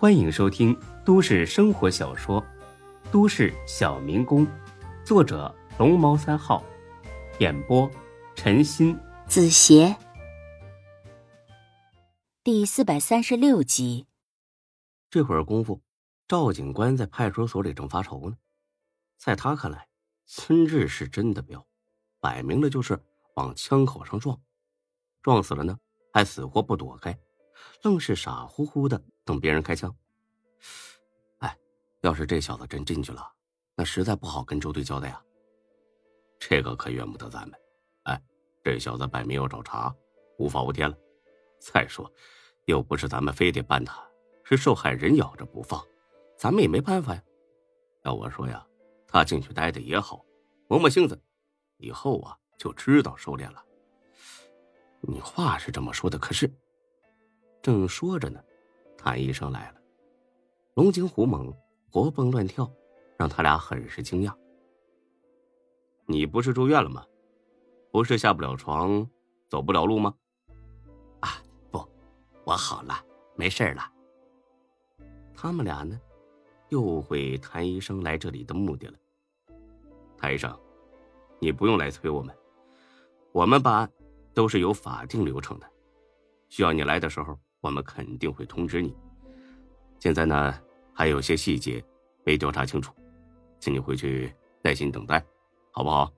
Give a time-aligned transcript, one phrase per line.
[0.00, 0.74] 欢迎收听
[1.04, 2.40] 都市生活小说
[3.12, 4.46] 《都市小民工》，
[5.04, 6.64] 作者龙猫三号，
[7.38, 7.86] 演播
[8.34, 9.94] 陈鑫、子邪，
[12.42, 14.06] 第四百三十六集。
[15.10, 15.82] 这会儿功夫，
[16.26, 18.38] 赵警官在派出所里正发愁呢。
[19.18, 19.86] 在他看来，
[20.24, 21.66] 孙志是真的彪，
[22.20, 22.98] 摆明了就是
[23.34, 24.40] 往枪口上撞，
[25.20, 25.78] 撞死了呢，
[26.14, 27.18] 还死活不躲开。
[27.82, 29.94] 愣是傻乎乎的等别人开枪。
[31.38, 31.56] 哎，
[32.00, 33.24] 要是这小子真进去了，
[33.76, 35.22] 那实在不好跟周队交代呀。
[36.40, 37.56] 这个可怨不得咱们。
[38.06, 38.20] 哎，
[38.64, 39.94] 这小子摆明要找茬，
[40.36, 40.98] 无法无天了。
[41.60, 42.12] 再说，
[42.64, 44.04] 又不是咱们非得办他，
[44.42, 45.80] 是受害人咬着不放，
[46.36, 47.22] 咱们也没办法呀。
[48.02, 48.66] 要我说呀，
[49.06, 50.24] 他进去待的也好，
[50.66, 51.16] 磨磨性子，
[51.76, 53.64] 以后啊就知道收敛了。
[55.02, 56.52] 你话是这么说的，可是……
[57.62, 58.42] 正说着呢，
[59.02, 59.80] 谭医生来了，
[60.74, 61.50] 龙精虎猛，
[61.90, 62.70] 活蹦乱跳，
[63.16, 64.34] 让他俩很是惊讶。
[66.04, 67.02] 你不是住院了吗？
[67.90, 69.08] 不是下不了床，
[69.48, 70.14] 走不了路吗？
[71.20, 71.82] 啊，不，
[72.44, 73.02] 我好了，
[73.36, 73.90] 没事了。
[75.34, 75.98] 他们俩呢，
[76.68, 78.98] 又会谭医生来这里的目的了。
[80.18, 80.54] 谭医生，
[81.38, 82.36] 你不用来催我们，
[83.32, 83.90] 我们办案
[84.34, 85.66] 都是有法定流程的，
[86.50, 87.38] 需要你来的时候。
[87.60, 88.94] 我们肯定会通知你。
[89.98, 90.62] 现在呢，
[90.94, 91.84] 还有些细节
[92.24, 92.94] 没调查清楚，
[93.58, 95.24] 请你回去耐心等待，
[95.72, 96.12] 好不好？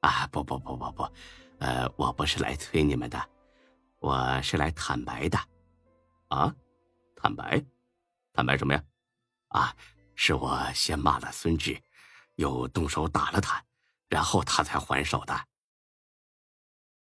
[0.00, 1.08] 啊，不不不不不，
[1.58, 3.28] 呃，我不是来催你们的，
[3.98, 5.38] 我是来坦白的。
[6.28, 6.54] 啊，
[7.14, 7.64] 坦白？
[8.32, 8.84] 坦白什么呀？
[9.48, 9.74] 啊，
[10.14, 11.80] 是我先骂了孙志，
[12.34, 13.64] 又动手打了他，
[14.08, 15.34] 然后他才还手的。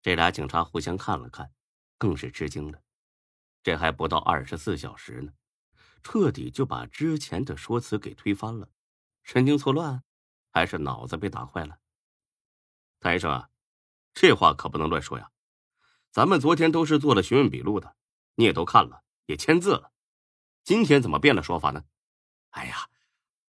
[0.02, 1.48] 这俩警察互相看了看，
[1.98, 2.78] 更是吃惊了。
[3.62, 5.32] 这还不到二十四小时呢，
[6.02, 8.68] 彻底就把之前的说辞给推翻了，
[9.22, 10.02] 神经错乱，
[10.50, 11.78] 还是脑子被打坏了？
[13.00, 13.50] 谭医生啊，
[14.14, 15.30] 这话可不能乱说呀！
[16.10, 17.96] 咱们昨天都是做了询问笔录的，
[18.34, 19.92] 你也都看了，也签字了，
[20.64, 21.84] 今天怎么变了说法呢？
[22.50, 22.88] 哎呀，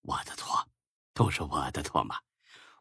[0.03, 0.69] 我的错，
[1.15, 2.21] 都是我的错嘛！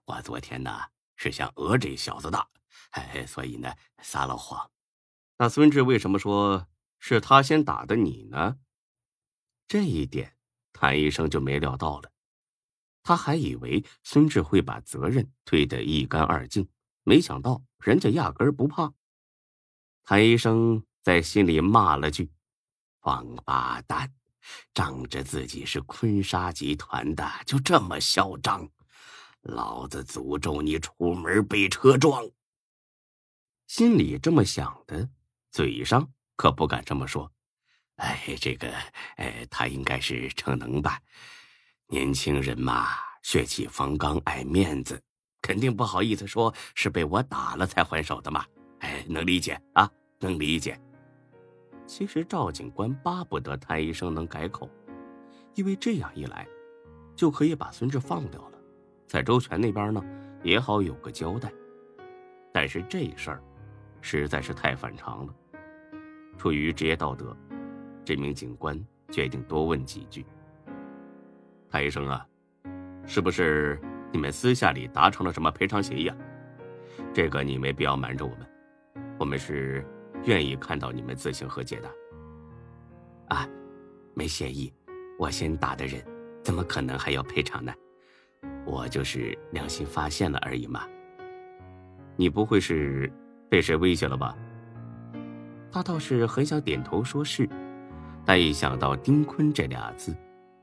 [0.05, 2.47] 我昨天呢是想讹这小子的，
[2.89, 4.69] 哎，所以呢撒了谎。
[5.37, 6.67] 那孙志为什么说？
[7.03, 8.59] 是他先打的你呢，
[9.67, 10.37] 这一点
[10.71, 12.11] 谭医生就没料到了，
[13.01, 16.69] 他还以为孙志会把责任推得一干二净，
[17.03, 18.93] 没想到人家压根儿不怕。
[20.03, 22.31] 谭医生在心里骂了句
[23.01, 24.13] ：“王八蛋，
[24.71, 28.69] 仗着自己是坤沙集团的，就这么嚣张！
[29.41, 32.29] 老子诅咒你出门被车撞！”
[33.65, 35.09] 心里这么想的，
[35.49, 36.13] 嘴上。
[36.41, 37.31] 可不敢这么说，
[37.97, 38.67] 哎，这个，
[39.17, 40.99] 哎，他应该是逞能吧？
[41.85, 42.87] 年轻人嘛，
[43.21, 44.99] 血气方刚，爱面子，
[45.39, 48.43] 肯定不好意思说是被我打了才还手的嘛。
[48.79, 49.87] 哎，能理解啊，
[50.19, 50.81] 能理解。
[51.85, 54.67] 其实赵警官巴不得谭医生能改口，
[55.53, 56.47] 因为这样一来，
[57.15, 58.57] 就可以把孙志放掉了，
[59.07, 60.03] 在周全那边呢
[60.41, 61.53] 也好有个交代。
[62.51, 63.43] 但是这事儿
[64.01, 65.35] 实在是太反常了。
[66.41, 67.37] 出于职业道德，
[68.03, 68.75] 这名警官
[69.11, 70.25] 决定多问几句。
[71.69, 72.25] 谭医生啊，
[73.05, 73.79] 是不是
[74.11, 76.17] 你们私下里达成了什么赔偿协议啊？
[77.13, 78.47] 这个你没必要瞒着我们，
[79.19, 79.85] 我们是
[80.23, 81.87] 愿意看到你们自行和解的。
[83.27, 83.47] 啊，
[84.15, 84.73] 没协议，
[85.19, 86.03] 我先打的人，
[86.41, 87.71] 怎么可能还要赔偿呢？
[88.65, 90.87] 我就是良心发现了而已嘛。
[92.15, 93.13] 你不会是
[93.47, 94.35] 被谁威胁了吧？
[95.71, 97.47] 他倒是很想点头说是，
[98.25, 100.15] 但一想到丁坤这俩字，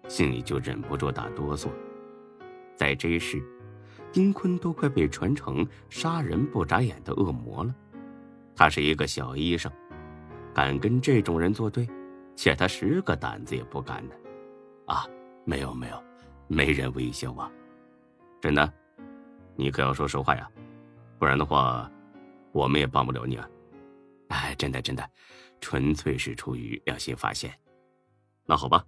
[0.07, 1.69] 心里就忍不住打哆嗦。
[2.77, 3.43] 在这时，
[4.13, 7.75] 丁坤都快被传成杀人不眨眼的恶魔了。
[8.55, 9.73] 他是一个小医生，
[10.55, 11.89] 敢跟这种人作对，
[12.37, 14.15] 且他十个胆子也不敢呢。
[14.87, 15.07] 啊，
[15.45, 16.03] 没有没有，
[16.49, 17.51] 没人威胁我。
[18.41, 18.73] 真的，
[19.57, 20.49] 你可要说实话呀，
[21.19, 21.91] 不然的话，
[22.53, 23.49] 我们也帮不了你啊。
[24.29, 25.11] 哎，真的真的，
[25.61, 27.59] 纯粹是出于良心发现。
[28.45, 28.87] 那好吧，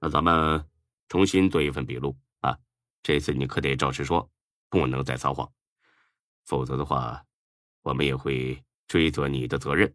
[0.00, 0.64] 那咱们
[1.08, 2.56] 重新做一份笔录啊。
[3.02, 4.30] 这次你可得照实说，
[4.68, 5.50] 不能再撒谎，
[6.44, 7.24] 否则的话，
[7.82, 9.94] 我们也会追责你的责任。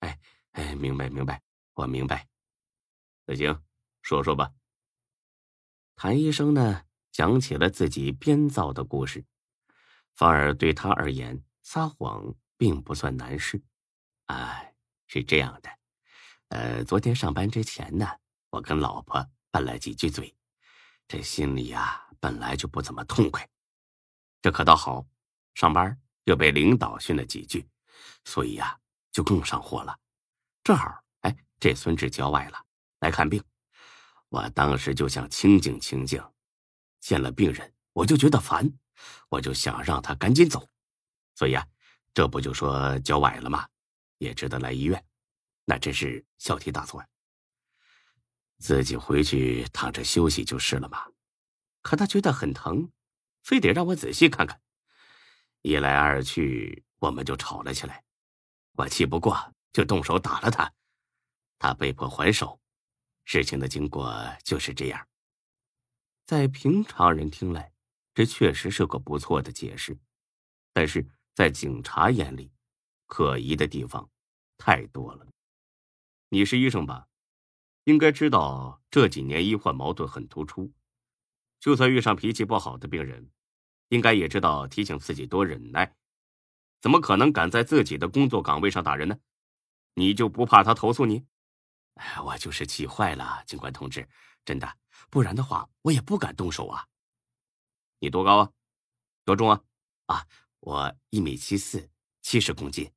[0.00, 0.18] 哎
[0.52, 1.42] 哎，明白明白，
[1.74, 2.26] 我明白。
[3.26, 3.62] 那行，
[4.02, 4.52] 说说吧。
[5.96, 9.24] 谭医生呢，讲起了自己编造的故事，
[10.14, 13.60] 反而对他而言，撒谎并不算难事。
[14.28, 14.62] 啊，
[15.06, 15.70] 是这样的，
[16.50, 18.06] 呃，昨天上班之前呢，
[18.50, 20.34] 我跟老婆拌了几句嘴，
[21.08, 23.48] 这心里呀本来就不怎么痛快。
[24.42, 25.06] 这可倒好，
[25.54, 27.66] 上班又被领导训了几句，
[28.24, 28.78] 所以呀
[29.10, 29.98] 就更上火了。
[30.62, 32.62] 正好，哎，这孙志郊外了，
[33.00, 33.42] 来看病。
[34.28, 36.22] 我当时就想清静清静，
[37.00, 38.70] 见了病人我就觉得烦，
[39.30, 40.68] 我就想让他赶紧走。
[41.34, 41.66] 所以啊，
[42.12, 43.66] 这不就说脚崴了吗？
[44.18, 45.04] 也值得来医院，
[45.64, 47.04] 那真是小题大做。
[48.58, 51.06] 自己回去躺着休息就是了嘛。
[51.80, 52.90] 可他觉得很疼，
[53.42, 54.60] 非得让我仔细看看。
[55.62, 58.04] 一来二去，我们就吵了起来。
[58.72, 60.72] 我气不过，就动手打了他，
[61.58, 62.60] 他被迫还手。
[63.24, 64.12] 事情的经过
[64.44, 65.08] 就是这样。
[66.26, 67.72] 在平常人听来，
[68.14, 69.98] 这确实是个不错的解释，
[70.72, 72.52] 但是在警察眼里，
[73.08, 74.08] 可疑的地方
[74.56, 75.26] 太多了。
[76.28, 77.08] 你是医生吧？
[77.84, 80.70] 应该知道这几年医患矛盾很突出，
[81.58, 83.30] 就算遇上脾气不好的病人，
[83.88, 85.96] 应该也知道提醒自己多忍耐。
[86.80, 89.18] 怎么可能敢在自己的工作岗位上打人呢？
[89.94, 91.26] 你就不怕他投诉你？
[91.94, 94.06] 哎，我就是气坏了，警官同志，
[94.44, 94.76] 真的，
[95.10, 96.86] 不然的话我也不敢动手啊。
[97.98, 98.52] 你多高啊？
[99.24, 99.64] 多重啊？
[100.06, 100.26] 啊，
[100.60, 101.90] 我一米七四，
[102.20, 102.92] 七十公斤。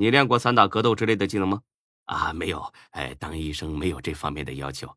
[0.00, 1.60] 你练过散打格斗之类的技能吗？
[2.06, 4.90] 啊，没有，哎，当医生没有这方面的要求。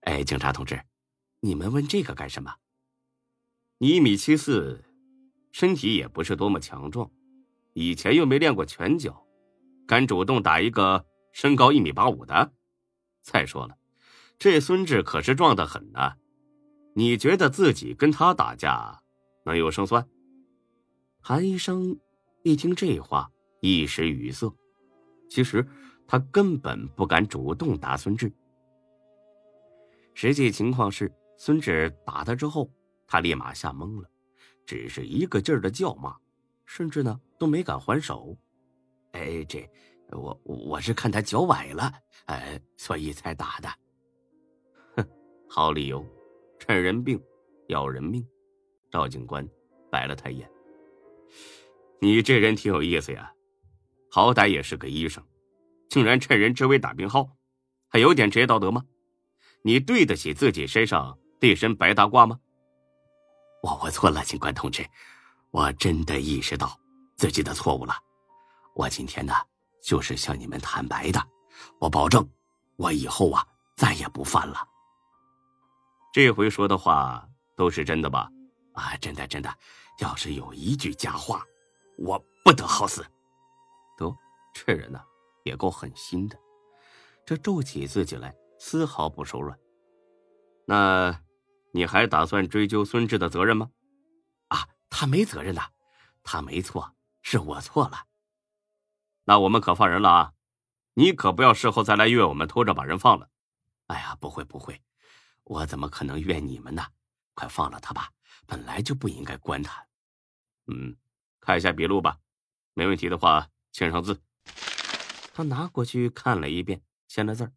[0.00, 0.78] 哎，警察同志，
[1.40, 2.54] 你们问这个干什么？
[3.78, 4.84] 你一米七四，
[5.52, 7.10] 身体也不是多么强壮，
[7.72, 9.26] 以前又没练过拳脚，
[9.88, 12.52] 敢主动打一个身高一米八五的？
[13.22, 13.78] 再说了，
[14.38, 16.12] 这孙志可是壮得很呢，
[16.94, 19.00] 你觉得自己跟他打架
[19.46, 20.06] 能有胜算？
[21.22, 21.98] 韩医生
[22.42, 23.30] 一听这话，
[23.62, 24.54] 一时语塞。
[25.30, 25.66] 其实。
[26.04, 28.30] 他根本不敢主动打孙志。
[30.12, 32.70] 实际情况是，孙志打他之后，
[33.06, 34.10] 他立马吓懵了，
[34.66, 36.14] 只是一个劲儿的叫骂，
[36.66, 38.36] 甚至呢都没敢还手。
[39.12, 39.66] 哎，这
[40.10, 41.90] 我我是看他脚崴了，
[42.26, 43.68] 哎，所以才打的。
[44.96, 45.08] 哼，
[45.48, 46.04] 好理由，
[46.58, 47.18] 趁人病
[47.68, 48.22] 要人命。
[48.90, 49.48] 赵警官
[49.90, 50.50] 白了他一眼
[52.02, 53.32] ：“你这人挺有意思呀，
[54.12, 55.24] 好歹也是个医生。”
[55.88, 57.36] 竟然趁人之危打病号，
[57.88, 58.84] 还有点职业道德吗？
[59.62, 62.38] 你对得起自己身上这身白大褂吗？
[63.62, 64.86] 我我错了，警官同志，
[65.50, 66.78] 我真的意识到
[67.16, 67.94] 自己的错误了。
[68.74, 69.34] 我今天呢，
[69.84, 71.22] 就是向你们坦白的，
[71.78, 72.26] 我保证，
[72.76, 74.66] 我以后啊再也不犯了。
[76.12, 78.30] 这回说的话都是真的吧？
[78.72, 79.54] 啊，真的真的。
[79.98, 81.44] 要是有一句假话，
[81.98, 83.04] 我不得好死。
[83.96, 84.16] 得，
[84.54, 85.02] 这人呢？
[85.44, 86.38] 也够狠心的，
[87.26, 89.58] 这皱起自己来丝毫不手软。
[90.66, 91.20] 那，
[91.72, 93.72] 你还打算追究孙志的责任吗？
[94.48, 95.68] 啊，他没责任呐，
[96.22, 98.04] 他没错，是我错了。
[99.24, 100.32] 那我们可放人了啊！
[100.94, 103.28] 你可不要事后再来怨我们偷着把人放了。
[103.88, 104.80] 哎呀，不会不会，
[105.42, 106.86] 我怎么可能怨你们呢？
[107.34, 108.10] 快放了他吧，
[108.46, 109.84] 本来就不应该关他。
[110.68, 110.96] 嗯，
[111.40, 112.18] 看一下笔录吧，
[112.74, 114.22] 没问题的话签上字。
[115.34, 117.52] 他拿过去看了一遍，签了字儿，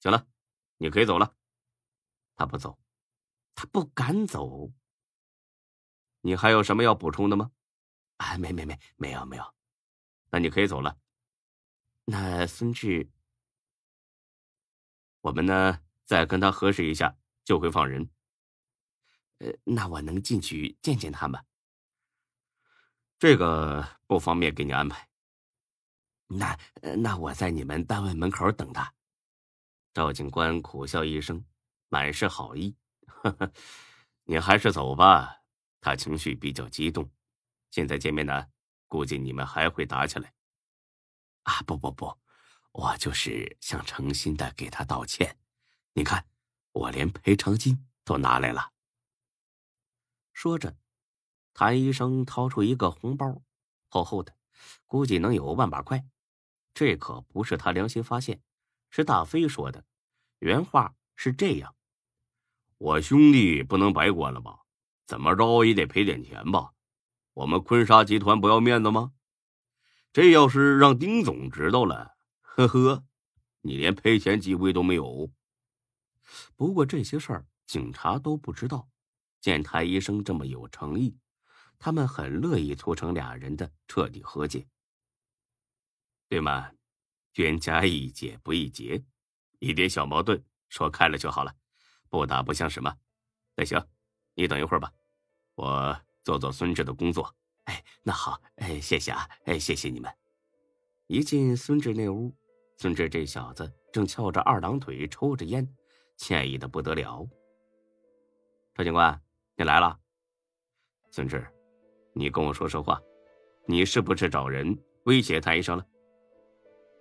[0.00, 0.26] 行了，
[0.78, 1.36] 你可以走了。
[2.34, 2.78] 他不走，
[3.54, 4.72] 他不敢走。
[6.22, 7.52] 你还有什么要补充的吗？
[8.16, 9.54] 啊，没没没，没有没有。
[10.30, 10.98] 那你可以走了。
[12.04, 13.08] 那孙志，
[15.20, 18.10] 我们呢再跟他核实一下，就会放人。
[19.38, 21.44] 呃，那我能进去见见他吗？
[23.18, 25.08] 这个不方便给你安排。
[26.36, 26.58] 那
[26.96, 28.92] 那我在你们单位门口等他。
[29.92, 31.44] 赵警官苦笑一声，
[31.88, 32.76] 满是好意
[33.06, 33.52] ：“呵呵，
[34.24, 35.42] 你还是走吧。
[35.80, 37.08] 他情绪比较激动，
[37.70, 38.46] 现在见面呢，
[38.88, 40.34] 估计你们还会打起来。”
[41.44, 42.18] 啊，不不不，
[42.72, 45.38] 我就是想诚心的给他道歉。
[45.92, 46.26] 你看，
[46.72, 48.72] 我连赔偿金都拿来了。
[50.32, 50.76] 说着，
[51.52, 53.42] 谭医生掏出一个红包，
[53.88, 54.34] 厚厚的，
[54.86, 56.04] 估计能有万把块。
[56.74, 58.42] 这可不是他良心发现，
[58.90, 59.84] 是大飞说的，
[60.40, 61.76] 原话是这样
[62.78, 64.58] ：“我兄弟不能白关了吧？
[65.06, 66.72] 怎么着也得赔点钱吧？
[67.34, 69.12] 我们坤沙集团不要面子吗？
[70.12, 73.04] 这要是让丁总知道了，呵呵，
[73.60, 75.30] 你连赔钱机会都没有。
[76.56, 78.88] 不过这些事儿警察都不知道。
[79.40, 81.16] 见谭医生这么有诚意，
[81.78, 84.66] 他们很乐意促成俩人的彻底和解。”
[86.34, 86.68] 对吗？
[87.34, 89.00] 冤家宜解不宜结，
[89.60, 91.54] 一点小矛盾说开了就好了，
[92.08, 92.96] 不打不相识嘛。
[93.54, 93.80] 那行，
[94.34, 94.92] 你等一会儿吧，
[95.54, 97.32] 我做做孙志的工作。
[97.66, 100.12] 哎，那好，哎，谢谢啊，哎，谢谢你们。
[101.06, 102.34] 一进孙志那屋，
[102.78, 105.64] 孙志这小子正翘着二郎腿抽着烟，
[106.18, 107.24] 惬意的不得了。
[108.74, 109.22] 赵警官，
[109.54, 109.96] 你来了。
[111.12, 111.46] 孙志，
[112.12, 113.00] 你跟我说实话，
[113.68, 115.86] 你是不是找人威胁谭医生了？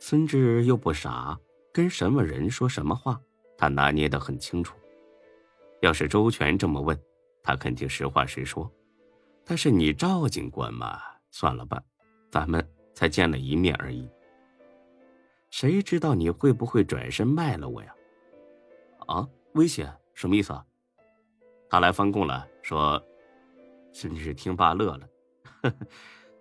[0.06, 1.40] 孙志又不傻，
[1.72, 3.18] 跟什么人说什么话，
[3.58, 4.76] 他拿捏的很清楚。
[5.80, 7.02] 要是周全这么问，
[7.42, 8.70] 他肯定实话实说。
[9.46, 11.00] 但是你赵警官嘛，
[11.32, 11.82] 算了吧，
[12.30, 14.10] 咱们才见了一面而已。
[15.50, 17.96] 谁知道你会不会转身卖了我呀？
[19.08, 20.66] 啊，威胁什么意思啊？
[21.70, 23.02] 他来翻供了，说。
[23.94, 25.10] 孙志听罢乐了，
[25.62, 25.76] 呵呵，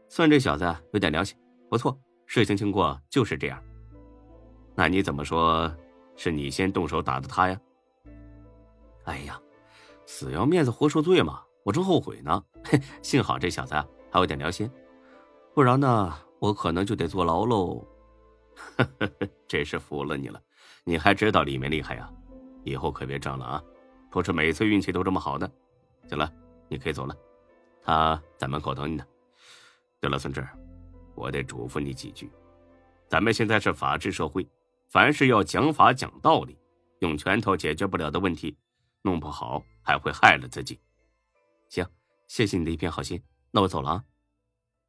[0.09, 1.38] 算这小子有点良心，
[1.71, 1.97] 不错。
[2.32, 3.62] 事情经过就是这样。
[4.74, 5.70] 那你怎么说？
[6.16, 7.60] 是你先动手打的他呀？
[9.04, 9.38] 哎呀，
[10.06, 11.42] 死要面子活受罪嘛！
[11.62, 12.42] 我正后悔呢。
[13.02, 13.74] 幸好这小子
[14.10, 14.70] 还有点良心，
[15.52, 17.86] 不然呢，我可能就得坐牢喽。
[18.54, 20.40] 呵呵呵，真是服了你了，
[20.84, 22.10] 你还知道里面厉害呀？
[22.64, 23.62] 以后可别仗了啊！
[24.10, 25.46] 不是每次运气都这么好的。
[26.08, 26.32] 行了，
[26.66, 27.14] 你可以走了，
[27.82, 29.04] 他在门口等你呢。
[30.00, 30.42] 对了，孙志，
[31.14, 32.31] 我得嘱咐你几句，
[33.09, 34.49] 咱们现在是法治社会，
[34.88, 36.59] 凡事要讲法讲道理，
[37.00, 38.57] 用拳头解决不了的问题，
[39.02, 40.81] 弄不好还会害了自己。
[41.69, 41.87] 行，
[42.28, 44.04] 谢谢你的一片好心，那我走了啊。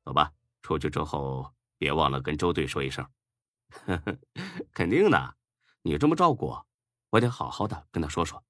[0.03, 3.07] 走吧，出去之后别忘了跟周队说一声。
[4.73, 5.35] 肯定的，
[5.81, 6.65] 你这么照顾我，
[7.09, 8.43] 我得好好的跟他说说。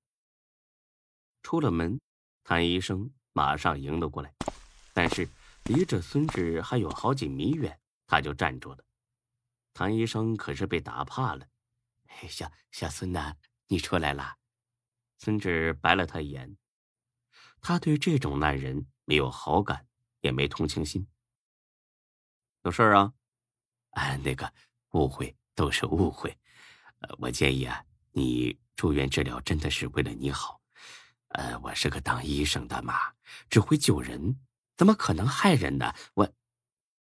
[1.42, 2.00] 出了门，
[2.44, 4.34] 谭医生马上迎了过来，
[4.94, 5.28] 但是
[5.66, 8.84] 离着孙志还有好几米远，他就站住了。
[9.74, 11.48] 谭医生可是被打怕了。
[12.28, 13.36] 小小孙呐，
[13.68, 14.36] 你出来了。
[15.20, 16.58] 孙志白了他一眼。
[17.62, 19.88] 他对这种烂人没有好感，
[20.20, 21.08] 也没同情心。
[22.64, 23.14] 有事儿啊？
[23.92, 24.54] 啊，那个
[24.92, 26.38] 误会都是误会。
[27.00, 30.62] 呃，我建议啊，你住院治疗真的是为了你好。
[31.30, 33.14] 呃，我是个当医生的嘛，
[33.50, 34.38] 只会救人，
[34.76, 35.94] 怎么可能害人呢？
[36.16, 36.34] 我，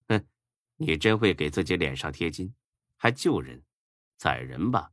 [0.07, 0.27] 哼，
[0.75, 2.53] 你真会给自己脸上贴金，
[2.97, 3.63] 还救人，
[4.17, 4.91] 宰人吧！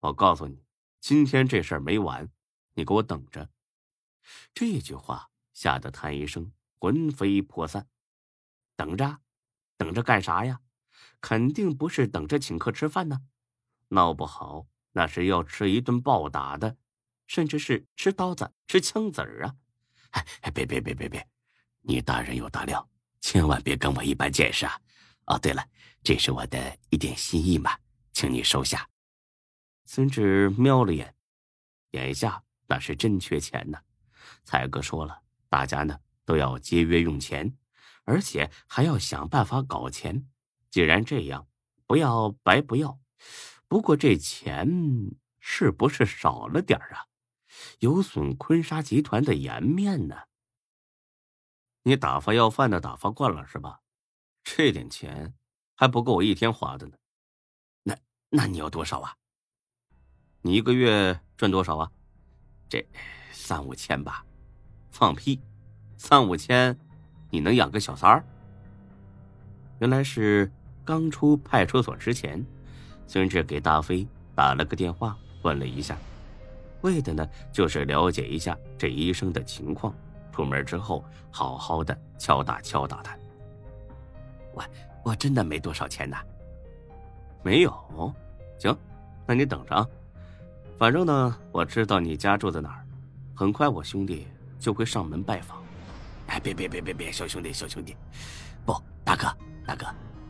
[0.00, 0.62] 我告诉你，
[1.00, 2.30] 今天这事儿没完，
[2.74, 3.50] 你给我等着。
[4.52, 7.88] 这句话吓得谭医生魂飞魄散。
[8.76, 9.20] 等着，
[9.76, 10.60] 等着干啥呀？
[11.20, 13.22] 肯定不是等着请客吃饭呢。
[13.88, 16.76] 闹不好那是要吃一顿暴打的，
[17.26, 19.56] 甚至是吃刀子、吃枪子儿啊！
[20.42, 21.26] 哎，别别别别别！
[21.86, 22.88] 你大人有大量，
[23.20, 24.80] 千万别跟我一般见识啊！
[25.26, 25.62] 哦，对了，
[26.02, 27.76] 这是我的一点心意嘛，
[28.12, 28.88] 请你收下。
[29.84, 31.14] 孙志瞄了眼，
[31.90, 33.78] 眼下那是真缺钱呢。
[34.44, 37.54] 蔡哥说了，大家呢都要节约用钱，
[38.04, 40.26] 而且还要想办法搞钱。
[40.70, 41.46] 既然这样，
[41.86, 42.98] 不要白不要。
[43.68, 44.66] 不过这钱
[45.38, 47.04] 是不是少了点啊？
[47.80, 50.16] 有损坤沙集团的颜面呢。
[51.86, 53.80] 你打发要饭的打发惯了是吧？
[54.42, 55.34] 这点钱
[55.74, 56.96] 还不够我一天花的呢。
[57.82, 57.94] 那
[58.30, 59.14] 那你要多少啊？
[60.40, 61.90] 你一个月赚多少啊？
[62.70, 62.86] 这
[63.32, 64.24] 三五千吧。
[64.90, 65.38] 放屁！
[65.98, 66.78] 三五千，
[67.28, 68.24] 你能养个小三儿？
[69.80, 70.50] 原来是
[70.86, 72.42] 刚出派出所之前，
[73.06, 75.98] 孙志给大飞打了个电话，问了一下，
[76.80, 79.94] 为的呢就是了解一下这医生的情况。
[80.34, 83.16] 出门之后，好好的敲打敲打他。
[84.52, 84.64] 我
[85.04, 86.16] 我真的没多少钱呐。
[87.44, 88.12] 没有？
[88.58, 88.76] 行，
[89.26, 89.86] 那你等着啊。
[90.76, 92.84] 反正呢，我知道你家住在哪儿，
[93.32, 94.26] 很快我兄弟。
[94.58, 95.62] 就会上门拜访，
[96.26, 97.94] 哎，别别别别别，小兄弟小兄弟，
[98.64, 98.72] 不，
[99.04, 99.26] 大哥
[99.66, 99.84] 大哥，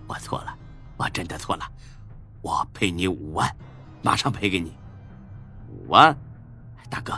[0.08, 0.52] 我错了，
[0.96, 1.64] 我真的错了，
[2.42, 3.49] 我赔你五万，
[4.02, 4.76] 马上赔给你，
[5.68, 6.16] 五万，
[6.90, 7.16] 大哥，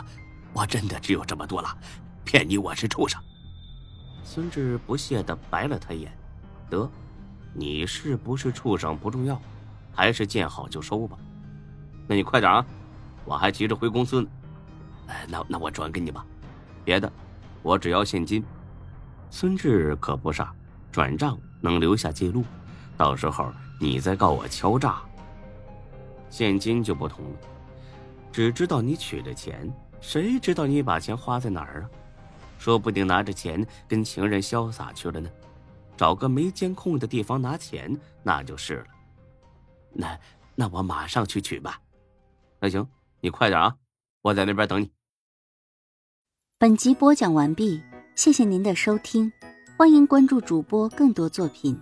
[0.53, 1.75] 我真的只有这么多了，
[2.27, 3.17] 骗你我是畜生。
[4.21, 6.11] 孙志不屑的白了他一眼，
[6.69, 6.87] 得，
[7.53, 9.41] 你是不是畜生不重要，
[9.93, 11.17] 还是见好就收吧。
[12.05, 12.65] 那你快点啊，
[13.23, 14.27] 我还急着回公司呢。
[15.07, 16.25] 哎，那那我转给你吧。
[16.83, 17.09] 别的，
[17.63, 18.43] 我只要现金。
[19.29, 20.53] 孙志可不傻，
[20.91, 22.43] 转账能留下记录，
[22.97, 24.97] 到时候你再告我敲诈。
[26.29, 27.37] 现金就不同了，
[28.33, 31.89] 只知道你取了钱，谁知道你把钱花在哪儿啊？
[32.57, 35.29] 说不定拿着钱跟情人潇洒去了呢，
[35.95, 38.85] 找个没监控的地方拿钱，那就是了。
[39.93, 40.19] 那
[40.55, 41.81] 那我马上去取吧。
[42.59, 42.87] 那行，
[43.21, 43.75] 你快点啊，
[44.21, 44.91] 我在那边等你。
[46.57, 47.81] 本集播讲完毕，
[48.15, 49.31] 谢谢您的收听，
[49.77, 51.79] 欢迎关注主播更多作品。